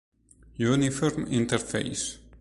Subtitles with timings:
[0.57, 2.17] Uniform interface.